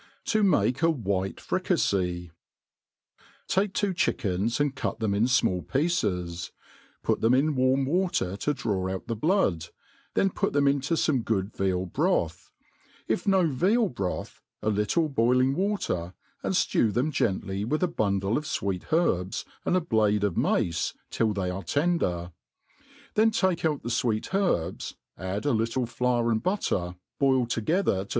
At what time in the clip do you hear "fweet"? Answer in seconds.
18.45-18.85, 23.93-24.33